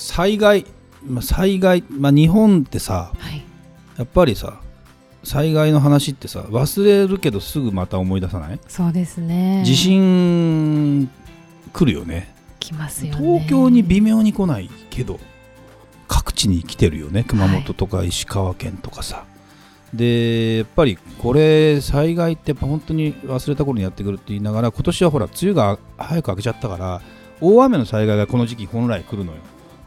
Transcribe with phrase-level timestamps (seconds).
[0.00, 0.66] 災害、
[1.06, 3.42] まあ、災害、まあ、日本ってさはい。
[3.96, 4.60] やっぱりさ
[5.22, 8.58] 災害の話ってさ忘れるけどすぐまた思い出さない？
[8.66, 9.62] そうですね。
[9.64, 11.08] 地震
[11.72, 12.34] 来るよね。
[12.58, 13.20] 来ますよね。
[13.20, 15.20] 東京に微妙に来ないけど
[16.08, 17.24] 各地に来てるよね。
[17.24, 19.24] 熊本とか石川県とかさ、
[19.92, 27.02] でやっぱりこれ災害って本当に忘れた頃にやってくるって言いながら今年はほら梅雨が早く明けちゃったから
[27.40, 29.38] 大雨の災害がこの時期本来来るのよ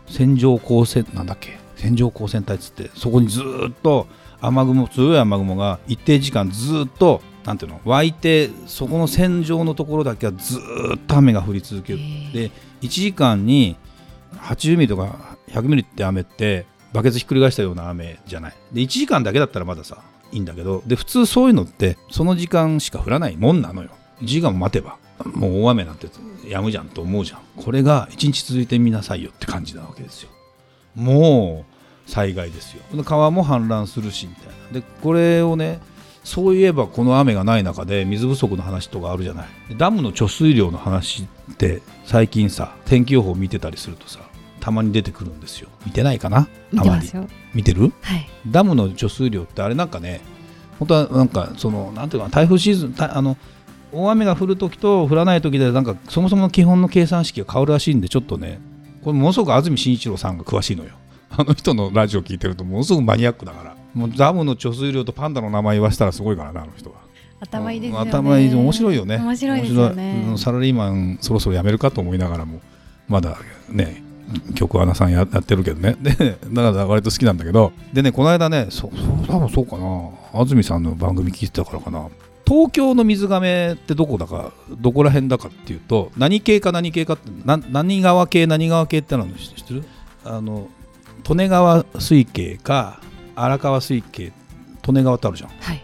[0.08, 1.58] 線状降水なんだっけ？
[1.76, 4.08] 線状降水帯っつってそこにずーっと
[4.42, 7.82] 雨雲強い雨雲が一定時間ずーっとなんていうの？
[7.86, 12.00] 湧いてそこの線状のところだけはずーっと雨が降り続ける。
[12.34, 12.52] で
[12.82, 13.76] 1時間に
[14.38, 18.54] 80ミリとか100ミリって雨ってバケツひっくり返したような雨じゃない。
[18.72, 20.84] で1時間だけだったらまださいいんだけど。
[20.86, 23.90] で普通そういうのってその時間しか降らないもんなのよ。
[24.22, 26.08] 1時間も待てばもう大雨なんて
[26.48, 27.40] やむじゃんと思うじゃん。
[27.56, 30.30] これが1日続いてみなさいよって感じなわけですよ。
[30.96, 31.66] も
[32.08, 32.84] う災害ですよ。
[32.94, 34.80] で川も氾濫するしみたいな。
[34.80, 35.80] でこれをね
[36.24, 39.48] そういえばこの雨がない中で水不足の話とかあるじゃない。
[39.78, 44.20] ダムの貯水量の話って最近さ天気予報見てたりするとさ
[44.60, 45.70] たまに出てくるんですよ。
[45.86, 46.48] 見てないかな？
[46.72, 47.10] 見あまり
[47.54, 47.92] 見てる？
[48.02, 48.30] はい。
[48.48, 50.22] ダムの貯水量ってあれなんかね
[50.80, 53.38] 本当はなんかそのなんていうかな台風シーズンたあの
[53.94, 58.60] 大雨が降るときと降らないときでなんかそもそもの基本の計算式が変わるらしいんでちょっとね
[59.04, 60.92] これものすごく安住紳一郎さんが詳しいのよ。
[61.36, 63.76] あの人のラジオ聞いてるとものすごくマニアックだから。
[63.94, 66.96] もうダムの貯水量とパンダの名前言わせたらすごいからなあの人は。
[67.42, 68.10] 頭いいですよね。
[68.10, 69.18] 頭いい面白いよね。
[69.18, 69.96] 面白いですよね。
[69.96, 70.32] 面白い。
[70.32, 72.62] うんサラリーマンそろそろ辞めるかと思いながらも
[73.08, 73.38] まだ
[73.70, 74.02] ね
[74.56, 75.96] 曲アナさんややってるけどね。
[76.02, 77.74] でだから割と好きなんだけど。
[77.92, 78.92] でねこの間ねそそう
[79.28, 80.10] 多分そうかな。
[80.40, 82.08] 安住さんの番組聞いてたからかな
[82.46, 89.84] 東京の水がめってどこだかどこら辺だかっていうと何系か何系かってな何川系何川系っての知ってる？
[90.26, 90.68] あの
[91.30, 93.00] 利根川水系か
[93.36, 94.34] 荒川水系
[94.88, 95.50] 利根川ってあるじゃん。
[95.50, 95.84] はい。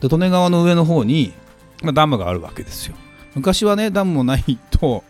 [0.00, 1.32] で利根川の上の方に、
[1.82, 2.96] まあ、ダムがあるわけですよ。
[3.34, 5.02] 昔はねダムもないと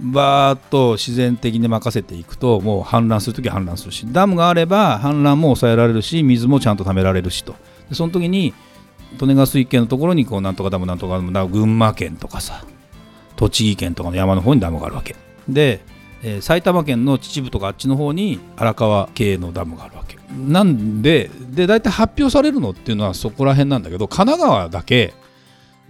[0.00, 7.54] バーッと自然的に任せていくともう氾濫するときは氾濫するしダムがあれば氾濫も抑えられるし水もちゃんと貯められるしと。
[7.88, 8.54] でその時に
[9.18, 12.64] 利根川水系のところにこうなんとかダムなんとかダム群馬県とかさ
[13.36, 15.16] 栃木県とかの山の方にダムがあるわけ。
[15.48, 15.80] で、
[16.22, 20.18] えー埼玉県の秩父とかあっちの方に荒川系のダムがあるわけ。
[20.36, 25.14] なんでで大体発表されるのっていうのはそこら辺なんだけど神奈川だけ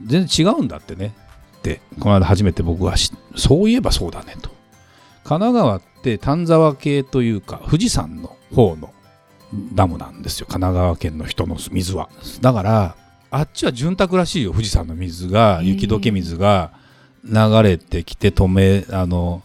[0.05, 1.15] 全然違うんだってね。
[1.59, 2.95] ってこの間初めて僕は
[3.37, 4.51] そういえばそうだねと。
[5.25, 8.93] 神奈川って丹沢系というか富士山の方の
[9.75, 10.47] ダムなんですよ。
[10.47, 12.09] 神奈川県の人の水は。
[12.41, 12.97] だから
[13.31, 16.73] あっちは潤沢らしいよ富士山の水が雪解け水が
[17.25, 19.43] 流れてきて止めあの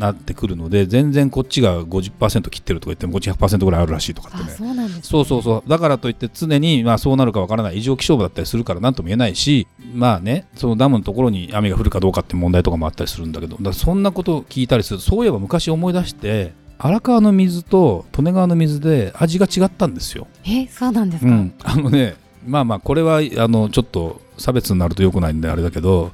[0.00, 5.02] なってくるので全然こっちが50%切ってるとか言ってもこっち100%ぐらいあるらしいとかってあねそうなんですね。
[5.02, 5.68] そうそうそう。
[5.68, 7.78] だからといって常にまあそうなるかわからない。
[7.78, 20.26] 異常気象だったりするから何とも言えないしまあねそのダムのところに雨が降るかどうかって問題とかもあったりするんだけどそんなことを聞いたりするとそういえば昔思い出して荒川の水と利根川の水で味が違ったんですよ。
[20.46, 22.16] えそうなんですか、うん、あのね
[22.46, 26.10] まあまあこれはあのちょっと差別になると良くないんであれだけど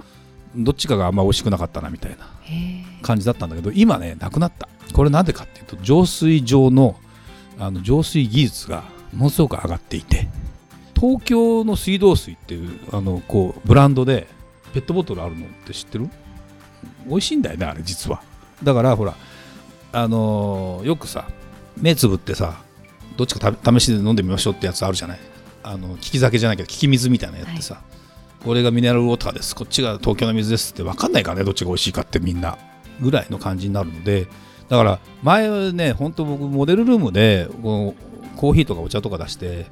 [0.56, 2.28] どっちかがあんま美味しくなかったなみたいな
[3.03, 4.69] 感じだったんだけど今ねなくなった。
[4.92, 6.97] これなんでかっていうと浄水場の
[7.59, 10.28] あの浄水技術がものすごく上がっていて
[10.98, 14.26] 東京の水道水っていうあのこうブランドで
[14.72, 16.08] ペットボトルあるのって知ってる？
[17.06, 18.22] 美味しいんだよねあれ実は。
[18.62, 19.14] だからほら
[19.93, 21.28] あのーよくさ
[21.76, 22.62] 目つぶってさ
[23.17, 25.19] どっちかた試しで飲んでみましょうってやつあるじゃない？
[25.66, 27.82] あの利き酒じゃないけど利き水みたいなやつってさ、
[28.44, 29.54] これがミネラルウォーターです。
[29.54, 32.56] こっちが東京の水ですって分かんないからねどっちが美味しいかってみんな。
[33.00, 34.26] ぐらいの感じになるので
[34.68, 37.94] だから前はね本当僕モデルルームでこ
[38.34, 39.66] うコーヒーとかお茶とか出して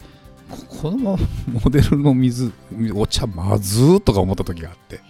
[0.51, 1.19] ここの
[1.51, 2.53] モデルの水
[2.95, 5.01] お茶まずーとか思った時があって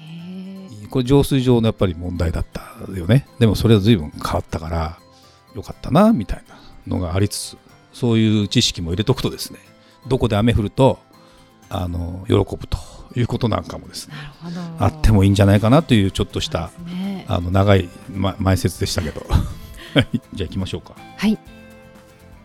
[0.91, 2.63] これ浄水場のやっぱり問題だった
[2.97, 3.27] よね。
[3.41, 4.99] でもそれは随分変わったから
[5.57, 7.57] よかったなみたいなのがありつつ
[7.93, 9.59] そういう知識も入れとくとですね
[10.07, 10.99] どこで雨降ると
[11.69, 12.79] あの喜ぶと
[13.17, 14.15] いうことなんかもですね。
[14.17, 14.85] なるほど。
[14.85, 17.25] あってもいいんじゃないかなというちょっとしたね。
[17.29, 19.25] あの長い、ま、前説でしたけど。
[19.29, 20.95] は いじゃあ行きましょうか。
[21.17, 21.39] はい、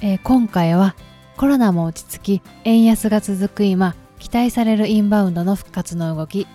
[0.01, 0.95] えー今回は
[1.37, 6.47] コロナも落ち着き円安が続く今期待されるインバウンドの復活の動き。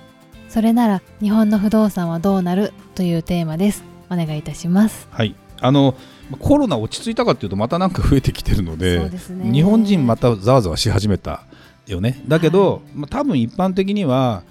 [0.49, 3.83] それなら日本の不動産はどうなるというテーマです。
[4.11, 5.09] お願いいたします。
[5.11, 5.35] はい。
[5.61, 5.95] あの
[6.39, 9.53] コロナ落ち着いたかっていうとまたなんか増えてきてるのでね。
[9.53, 11.45] 日本人またざわざわし始めた
[11.87, 12.23] よね。
[12.27, 14.43] だけど、まあ、多分一般的には、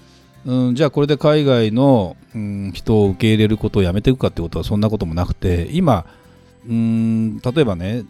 [0.46, 6.06] うん、じゃあこれで海外の、うん、人を受け入れることをやめていくかってことはそんなこともなくて今、
[6.68, 8.04] うん、例えばね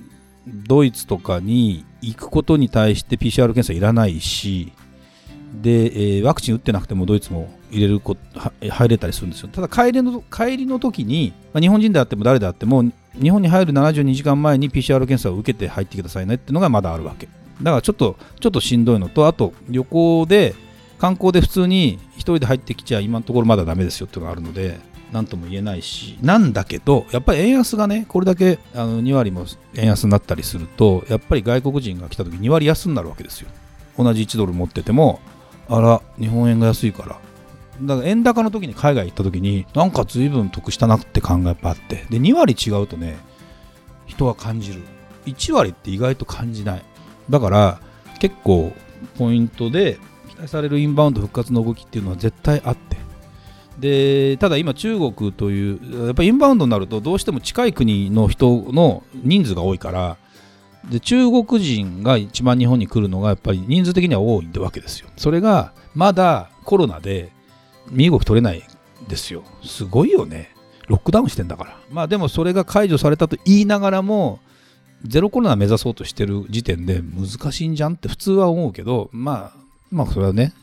[0.47, 4.73] ドイツとかに行くことに対して PCR 検査いらないし
[5.55, 8.17] で、えーワクチン打ってなくてもドイツも入れるこ
[8.61, 9.49] 入れたりするんですよ。
[9.49, 12.85] ただ帰りの帰りの時に、まあ、日本人であっても誰であっても
[13.21, 17.29] 日本に入る72時間前に PCR 検査を受けて入ってくださいねっていうのがまだあるわけ。
[17.63, 20.55] だからちょっとちょっとしんどいのとあと旅行で
[20.99, 24.79] 観光で普通に一人で入ってきちゃ今のところまだダメですよっていうのがあるので
[25.13, 33.49] 何とも言えないしなんだけどやっぱり円安がねこれだけあの2割も円安になったりするとやっぱり外国人が来た時2割安になるわけですよ。
[33.97, 35.21] 同じ1ドル持ってても
[35.69, 37.21] あら日本円が安いから
[37.83, 42.07] だから円高の時に海外行った時になんか随分得したなって感がやっぱあって。
[42.11, 43.17] で2割違うとね
[44.07, 44.83] 人は感じる。
[45.27, 46.83] 1割って意外と感じない。
[47.31, 47.81] だから
[48.21, 48.73] 結構
[49.19, 49.99] ポイントで
[50.29, 52.97] 期待されるインバウンド復活の動きっていうのは絶対あって。
[53.79, 60.17] でただ今中国というやっぱりインバウンドになるとどうしても近い国の人の人数が多いから
[60.89, 65.09] で中国人が一番日本に来るのがやっぱり人数的には多いってわけですよ。
[65.17, 67.33] それがまだコロナで
[67.91, 68.63] 身動き取れない
[69.09, 69.45] ですよ。
[69.63, 70.55] すごいよね。
[70.89, 71.79] ロックダウンしてんだから。
[71.91, 74.41] まあでもそれが解除されたと言いながらも
[75.05, 79.59] ゼロコロナ目指そうとしてる時点で難しいんじゃんって普通は思うけどまあ
[79.91, 80.55] まあそれはね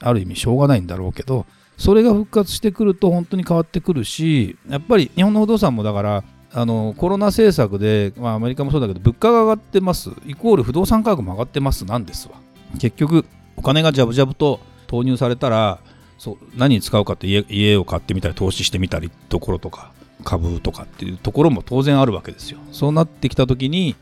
[0.00, 1.44] ある意味しょうがないんだろうけど
[1.76, 10.10] それが復活してくると本当に変わってくるしやっぱり日本の不動産もだからあのコロナ政策で、まあ、アメリカもそうだけど物価が上がってます。
[10.26, 12.34] イコール不動産価格も上がってますなんですわ。
[12.80, 13.24] 結局
[13.56, 15.78] お金がジャブジャブと投入されたら
[16.20, 19.90] そう何に使うかって家家を買ってみたり投資してみたりところとか
[20.22, 22.58] 株とかっていうところも当然あるわけですよ。
[22.72, 23.96] そうなってきた時に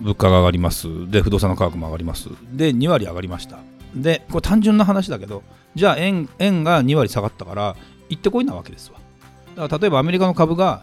[0.00, 1.08] 物価が上がります。
[1.08, 2.28] で不動産の価格も上がります。
[2.52, 3.60] で2割上がりました。
[3.94, 5.44] でこれ単純な話だけど
[5.76, 7.76] じゃあ円円が2割下がったから
[8.08, 8.98] 行ってこいなわけですわ。
[9.54, 10.82] だから例えばアメリカの株が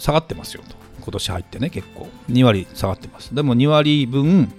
[0.00, 0.74] 下がってますよと。
[1.00, 2.08] 今年入ってね結構。
[2.28, 3.32] 2割下がってます。
[3.32, 4.52] でも2割分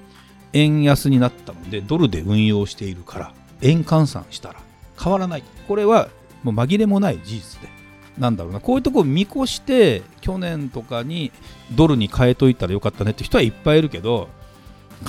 [0.53, 4.64] 円安になったのでドルで運用しているから円換算したら。
[5.01, 5.43] 変わらない。
[5.67, 6.09] これは
[6.43, 7.69] もう紛れもない事実で。
[8.17, 8.59] なんだろうな。
[8.59, 11.31] こういうところを見越して去年とかに
[11.73, 14.29] ドルに変えといたらよかったねって人はいっぱいいるけど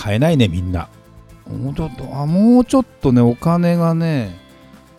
[0.02, 0.88] 変えないねみんな。
[1.48, 4.36] もうちょっとあもうちょっとねお金がね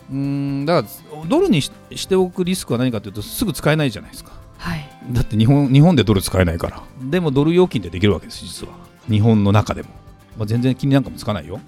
[0.10, 4.32] うーんだからドルにししておくリスクは何かというとすぐ使えないじゃないですか。
[4.58, 4.90] はい。
[5.12, 6.84] だって日本日本でドル使えないから。
[7.02, 8.74] でもドル預金ってできるわけです実は。
[9.10, 9.90] 日本の中でも、
[10.38, 11.60] まあ、全然金利なんかもつかないよ。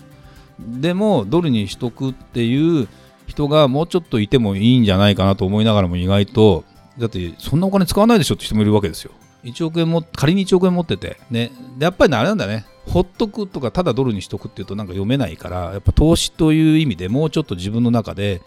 [0.59, 2.87] でもドルにしとくっていう
[3.29, 6.65] 人がもうちょっといてもいいんじゃないかなと思いながらも意外と
[6.97, 9.11] だってそんなお金使わないでしょって人もいるわけですよ。
[9.43, 11.51] 1億円も仮に1億円持っててね。
[11.77, 12.65] でやっぱりあれなんだね。
[12.87, 18.41] ほっとくとかただドルにしとくっていうとなんか読めないからやっぱ投資という意味でもうちょっと自分の中で、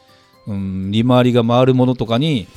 [0.46, 2.48] うん、利回りが回るものとかに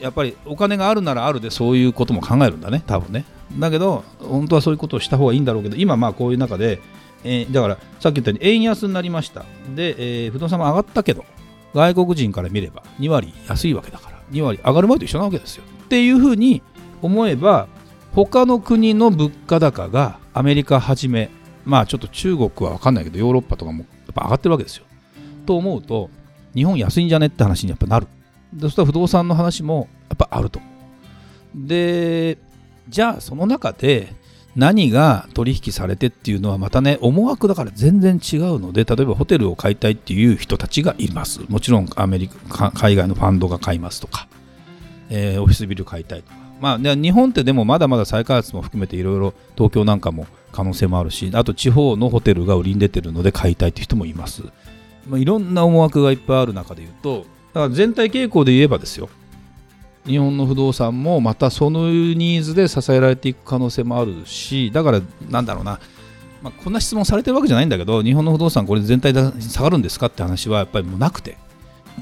[0.00, 3.26] やっぱりお金があるならあるでそういうことも考えるんだね多分ね。
[3.58, 6.80] だけど本当はそういうことをした方がいいんだろうけど今まあこういう中で、
[7.24, 9.44] えーだからさっき言ったように円安になりました。
[9.74, 11.24] で、えー不動産も上がったけど
[11.74, 15.64] 外国人から見れば2割安いわけだから2割上がる前と一緒なわけですよ。
[15.84, 16.62] っていうふうに
[17.02, 17.68] 思えば
[18.12, 21.30] 他の国の物価高がアメリカはじめ
[21.64, 24.84] まあちょっと中国は分かんないけどヨーロッパとかもやっぱ上がってるわけですよ。
[25.46, 26.10] と思うと
[26.54, 28.06] 日本安いんじゃねって話にやっぱなる。
[28.52, 30.60] でそしたら不動産の話もやっぱあると。
[31.54, 32.38] で
[32.88, 34.12] じゃあその中で
[34.56, 41.40] 何が取引されてっていうのはまたね思惑だから全然違うので例えばホテルを買いたいっていう人たちがいます。
[41.48, 44.28] もちろんアメリカ海外のファンドが買いますとか、
[45.10, 46.36] えーオフィスビル買いたいとか。
[46.60, 54.44] まあ日本ってでもまだまだ再開発も含めていろいろ東京なんかも可能性もあるしあと地方のホテルが売りに出てるので買いたいっていう人もいます、
[55.06, 59.08] まあ、いろんな思惑がいっぱいある中で言うとだから全体傾向で言えばですよ。
[60.06, 65.80] 日本の不動産もまたそのニーズで支えられていく可能性もあるしだからなんだろうな、
[66.42, 71.38] まあ、こんな質問されてるわけじゃないんだけど日本の不動産これ全体で下がるんですかって話はやっぱりもうなくて。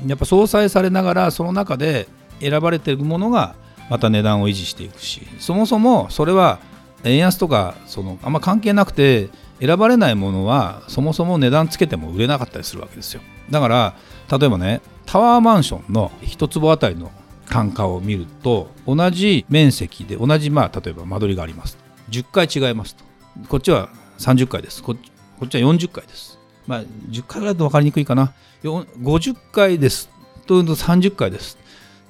[0.06, 2.08] やっぱ相殺されながらその中で
[2.40, 3.54] 選ばれているものが
[3.90, 5.26] また値段を維持していくし。
[5.38, 6.58] そもそもそれは
[7.04, 9.28] 円安とかそのあんま関係なくて
[9.60, 13.20] 選ばれないものはそもそも値段つけても売れなかったりするわけですよ。
[13.50, 13.94] だから
[14.30, 17.10] 例えばねタワーマンションの1坪あたりの
[17.48, 21.76] 単価を見ると同じ面積で同じまあ例えば間取りがあります
[22.10, 23.04] 10回違いますと。
[23.48, 24.82] こっちは30回です。
[24.82, 26.38] こっちは40回です。
[26.66, 28.34] まあ10回ぐらいだと分かりにくいかな。
[28.62, 30.10] 50回です
[30.46, 31.58] というと30回です。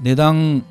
[0.01, 0.65] 値段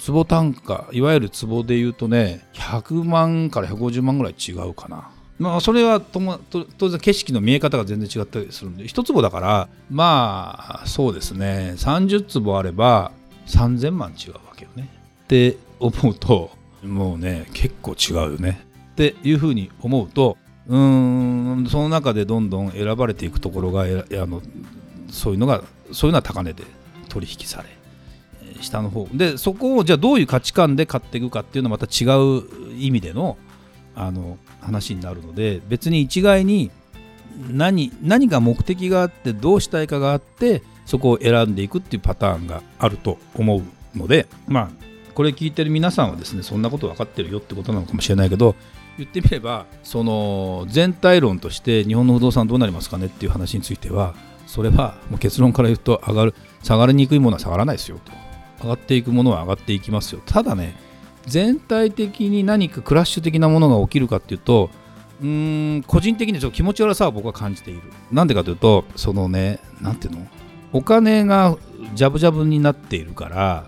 [0.00, 5.10] 坪単価いわゆる坪で言うとね100万から150万ぐらい違うかな。
[5.38, 11.74] まあそれはとも当然景色の見え方が全然違ったりするんで一坪だからまあそうですね。
[11.76, 13.12] 30坪あれば
[13.46, 14.88] 3000万違うわけよね。
[15.24, 16.50] って思うと
[16.84, 18.60] もうね結構違うよね。
[18.92, 20.36] っていうふうに思うと
[20.68, 23.86] うんその中でどんどん選ばれていくところがあ
[24.26, 24.42] の
[25.08, 25.62] そういうのが
[25.92, 26.64] そういうのは高値で
[27.08, 27.68] 取引され
[28.60, 29.08] 下の方。
[29.12, 32.42] でそこをじゃあどういう価値観で買っていくかっていうのはまた違う
[32.78, 33.36] 意味での
[33.94, 36.70] あの話になるので別に一概に
[37.50, 48.54] 何何が目的があってどうしたいかがあってそこを選んでいくっていうパターンがあると思うのでまあこれ聞いてる皆さんはですねそんなこと分かってるよってことなのかもしれないけど
[48.98, 54.14] 言ってみればその全体論として日本の不動産どうなりますかねっていう話については
[54.46, 58.12] それはもう結論から言うと上がる下がりにくいものは下がらないですよと。
[58.62, 60.22] 上がっていくものは上がっていきますよ。
[60.24, 60.74] ただね
[61.26, 64.70] 全体的に何かクラッシュ的なものが起きるかっていうと
[65.20, 67.82] うーん個人的にちょっと気持ち悪さは僕は感じている。
[68.12, 70.26] なんでかというとそのねなんていうの？
[70.76, 71.56] お金が
[71.94, 73.64] ジャブジャブになっているから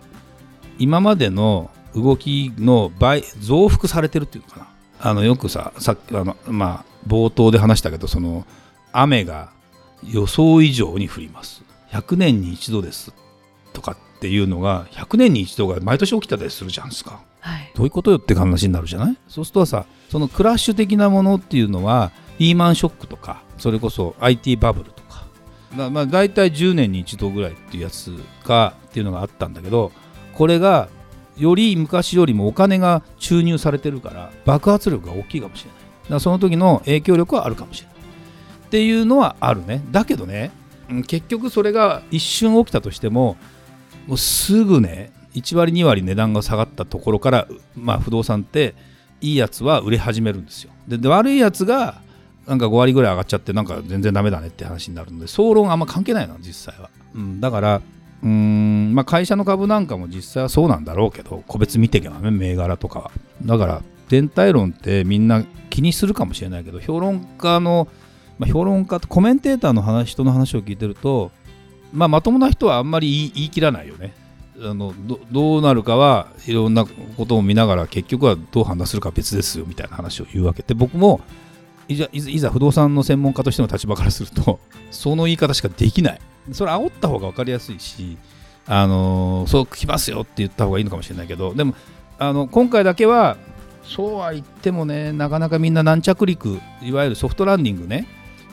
[0.78, 4.68] 今までの動きの倍増幅されてるっていうのかな。
[5.00, 8.44] あのよくささっきあのまあ冒頭で話したけどその
[8.92, 9.50] 雨が
[10.04, 11.62] 予想以上に降ります。
[11.92, 13.12] 100年に一度です。
[13.72, 17.22] とかっていうのが100年に一度が毎年起きたりするじゃんすか。
[17.40, 17.72] はい。
[17.74, 19.16] どういうことよって話になるじゃない？
[19.28, 24.92] そうするとさそのクラッシュ的なものっていうのはリーマンショックとかそれこそ IT バブル
[25.70, 28.12] とかまあ大体10年に一度ぐらいっていうやつ
[28.44, 29.92] かっていうのがあったんだけど
[30.34, 30.88] これが
[31.36, 35.78] より昔よりもお金が注入されてるから爆発力が大きいかもしれない。
[35.80, 37.96] だからその時の影響力はあるかもしれない。
[38.66, 39.82] っていうのはあるね。
[39.90, 40.50] だけどね
[41.06, 43.36] 結局それが一瞬起きたとしても
[44.06, 47.46] もうすぐね1割2割値段が下がったところから、
[47.76, 48.74] まあ、不動産って
[49.20, 50.70] いいやつは売れ始めるんですよ。
[50.88, 52.00] で悪いやつが
[52.48, 57.82] なんか5割ぐらい上がっちゃってなんか全然ダメだねって話になるので総論あんま関係ないの実際は、うん、だから
[58.22, 63.10] うん、まあ、会社の株なんかも実際はそうなんだろうけど個別見ていけばね銘柄とかは。
[63.44, 67.86] だから全体論ってみんな気にするかもしれないけど評論家の、
[68.38, 71.30] まあ、評論家とコメンテーターの話人の話を聞いてると、
[71.92, 74.14] まあ、まともな人はあんまり言い切らないよね。
[74.60, 74.92] あの
[75.30, 81.20] どうなるかはいろんなことを見ながら結局はどう判断するか別ですよみたいな話を言うわけで僕も
[81.88, 86.20] いざいざ不動産の専門家としての立場からすると その言い方しかできない。
[86.52, 88.16] それ煽った方が分かりやすいし
[88.66, 91.74] あのそう来ますよって言った方がいいのかもしれないけどでも
[92.18, 93.36] あの今回だけは
[93.82, 98.06] そうは言ってもねなかなかみんな軟着陸いわゆるソフトランディングね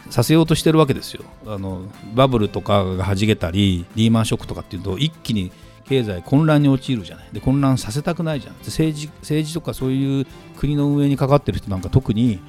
[0.09, 1.23] させようとしてるわけですよ。
[1.47, 5.51] あのバブルとかがはじけたりリーマンショックとかっていうと一気に
[5.87, 7.27] 経済混乱に陥るじゃない。
[7.33, 8.53] で混乱させたくないじゃん。
[8.65, 10.27] 政治政治とかそういう
[10.57, 12.39] 国の運営に関わってる人なんか特に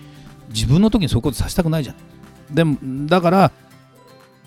[0.56, 1.96] 自分の時にそういうことさせたくないじゃん。
[2.54, 3.52] でもだから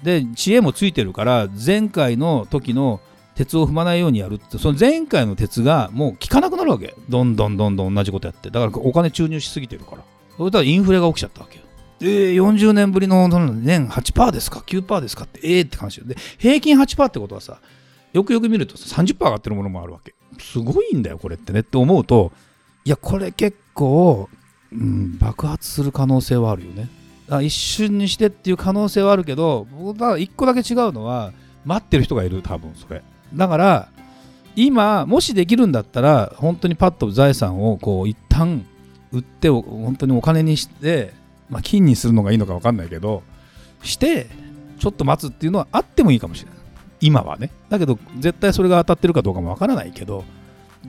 [0.02, 3.00] で知恵もついてるから前回の時の
[3.36, 6.96] 鉄を踏まないようにやるってその前回の鉄がもう効かなくなるわけ。
[7.08, 8.50] どんどんどんどん同じことやって。
[8.50, 10.04] だからお金注入しすぎてるから。
[10.36, 11.64] それたらインフレが起きちゃったわけよ。
[12.02, 16.06] えー、40年ぶりの年8%ですか？9%ですかってええー、って話よ。
[16.08, 17.60] で平均8%ってことはさ
[18.14, 20.16] よくよく見るとさ30%上がってるものもあるわけ。
[20.40, 21.60] すごいんだよこれってね。
[21.60, 22.32] って思うと
[22.86, 24.30] いやこれ結構、
[24.72, 26.90] うん、爆発する可能性はあるよね。
[27.30, 31.32] あ一瞬にしてっていう可能性はあるけど僕は1個だけ違うのは
[31.64, 33.04] 待ってる人がいる多分それ。
[33.34, 33.90] だから
[34.56, 38.66] 今もしできるんだったら本当にパッと財産をこう一旦
[39.12, 41.14] 売って本当にお金にして、
[41.50, 43.24] まあ、金にするのがいいのか分かんないけど
[43.84, 44.28] して
[44.80, 46.60] ちょっと待つっていうのはあってもいいかもしれない。
[47.02, 47.52] 今はね。
[47.70, 50.24] だけど絶対それが当たってるかどうかも分からないけど。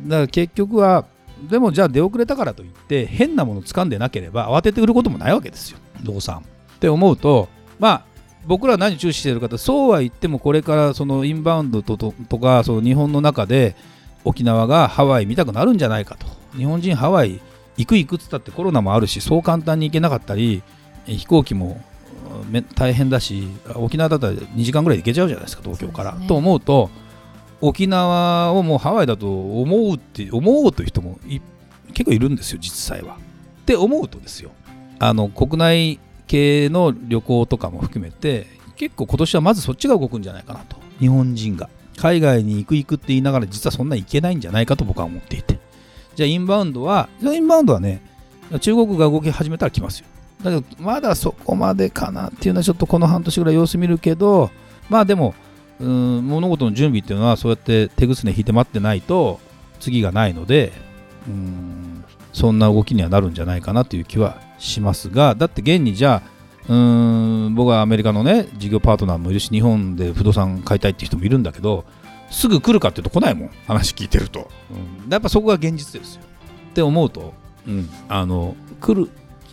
[0.06, 1.04] だから結局は
[1.48, 5.78] でもじゃあ出遅れたからといって変なもの掴んでなければ慌てて売ることもないわけですよ。
[6.02, 8.04] 動産って思うとまあ
[8.46, 13.76] 僕らは何注視してるかとそうは言ってもこれからそのインバウンドとととかその日本の中で
[14.24, 16.26] 沖縄がハワイ見たくなるんじゃないかと。
[16.56, 17.40] 日本人ハワイ
[17.76, 20.62] 行く行くっつったってコロナもあるしそう簡単に行けなかったり
[21.06, 21.80] え飛行機も
[22.48, 26.26] め大変だし沖縄だったら2時間ぐらいで行けちゃうじゃないですか東京から、ね。
[26.26, 26.90] と思うと
[27.60, 31.40] 沖縄をもうハワイだと思うって思うという人もい
[31.92, 33.16] 結構いるんですよ実際は。
[33.16, 34.50] って思うとですよ。
[34.98, 40.76] あの国内系の旅行とかも含めて結構今年はまずそっちが動くんじゃないかなと。
[40.98, 41.68] 日本人が。
[41.96, 45.58] 海外に行く行くって言いながら実はそんな行けないんじゃないかと僕は思っていて。
[46.14, 48.00] じゃあインバウンドはインバウンドはね
[48.60, 50.06] 中国が動き始めたら来ますよ。
[50.42, 54.50] だけどまだそこまでかなっていうのはちょっとこの半年ぐらい様子見るけど
[54.88, 55.34] まあでも
[55.80, 59.40] うん物事の準備っていうのはそうやって手ぐすね引いて待ってないと
[59.80, 60.72] 次がないので
[61.26, 66.22] うんそんな動きにはなるんじゃないかなという気はしますがだって現にじゃ
[66.68, 71.84] あうん僕はアメリカのね事業パートナーもいるし日本で不動産買いたいっていう人もいるんだけど
[72.30, 76.22] すぐ来るかっていうと来ないもん話聞いてると、うん、やっぱそこが現実ですよ。
[76.70, 77.34] って思うと、
[77.66, 79.10] うん、あの来る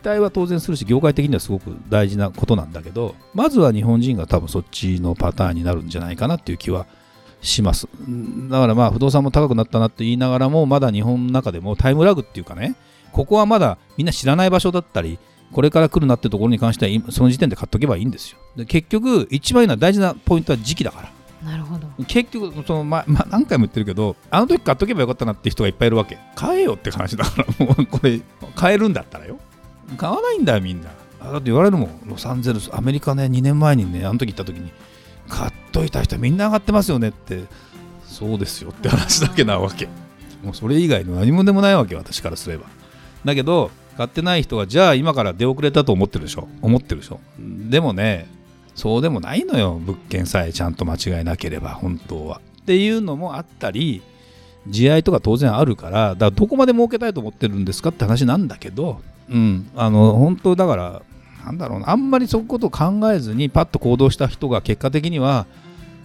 [0.08, 6.88] 待は当然するし業界的にはすごく大事なことなんだけどまずは日本人が多分そっちのパターンになるんじゃないかなっていう気は
[7.42, 7.88] します。
[8.50, 12.76] だからまあ不動産も高くなったなって言いながらもまだ日本の中でもタイムラグっていうかね
[13.12, 15.20] ここはまだみんな知らない場所だったり
[15.52, 18.38] これから来るなってところに関してはその時点で買っとけばいいんですよ。
[18.56, 21.12] で結局一番いいのは大事なポイントは時期だから。
[21.44, 21.88] なるほど。
[22.08, 26.18] 結局その、ま ま何回も言ってるけどあの時買っとけばよかったなって人がいっぱいいるわけ。
[26.36, 28.20] 買えよって話だからもうこれ
[28.56, 29.40] 買えるんだったらよ
[29.96, 30.89] 買わないんだよみんな。
[31.20, 34.72] だって言われるもんロサンゼルスアメリカね2年前にねあの時行った時に
[35.27, 37.44] 買っといた人みんな上がってますよねって
[38.06, 39.88] そうですよって話だけなわけ。
[40.44, 42.65] もうそれ以外の何もでもないわけ私からすれば。
[43.25, 46.48] だけど買ってない人がじゃあ今から出遅れたと思ってるでしょ。
[46.62, 47.20] 思ってるでしょ。
[47.39, 48.27] でもね
[48.75, 52.41] そうでもないのよ物件さえちゃんと間違いなければ本当は。
[52.62, 54.03] っていうのもあったり
[54.67, 59.70] 地合いとか当然あるからだからどこまで儲けたいと思ってるんですかって話なんだけどうん。
[59.76, 61.02] あの本当だから
[61.46, 61.90] なんだろうな。
[61.90, 65.46] あんまりそういうことを考えずにパッと行動した人が結果的には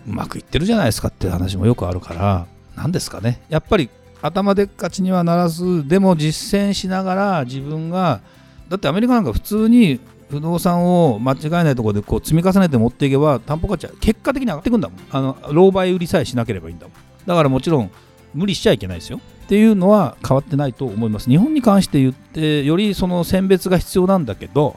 [0.09, 3.43] うまくいってるじゃないですかっていう話もよくあるから何ですかね。
[3.49, 3.88] やっぱり
[4.21, 8.21] 頭でっかちにはならずでも実践しながら自分が
[8.69, 10.00] だってアメリカなんか普通に
[10.31, 14.99] 不動産を間違いないところでこう積み重ねて持っていけば担保価値は結果的に上がっていくんだもん。
[15.11, 16.97] あの狼狽売りさえしなければいいんだもん。
[17.26, 17.91] だからもちろん
[18.34, 19.20] 無理しちゃいけないですよ。
[19.44, 21.28] っていうのは変わってないと思います。
[21.28, 24.76] 日本に関して言ってよりその選別が必要なんだけど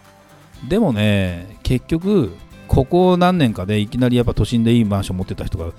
[0.67, 2.35] でもね結局
[2.67, 5.71] ここ何年かでいきなりやっぱ都心でいいマンション持ってた人が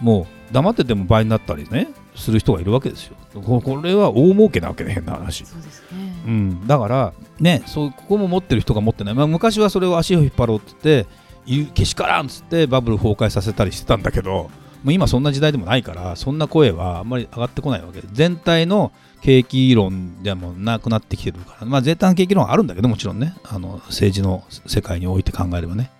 [0.00, 3.16] もう黙ってても倍になったりねする人がいるわけですよ。
[3.42, 5.44] これは大儲けなわけね変な話。
[5.44, 11.06] そうですね、うん、だからねそうここも持ってる人が持ってない、まあ、昔はそれを足を引っ張ろうって
[11.46, 14.50] 言ってけしからんっつってバブル崩壊させたりしてたんだけど
[14.84, 18.92] もう今そんな時代でもないからそんな声はあんまり上がってこないわけで全体の
[19.22, 21.66] 景気論でもなくなってきてるから。
[21.66, 23.34] まあ全体の景気論はあるんだけどもちろんね。
[23.42, 25.90] あの政治の世界において考えればね。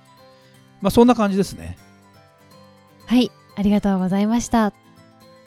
[0.82, 1.78] まあそんな感じですね。
[3.06, 3.32] はい。
[3.56, 4.74] ありがとうございました。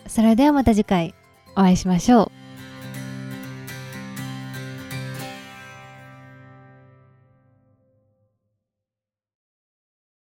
[0.08, 1.14] それではまた次回
[1.52, 2.47] お会いしましょう。